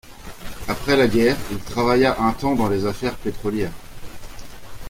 [0.67, 3.69] Après la guerre, il travailla un temps dans les affaires pétrolières.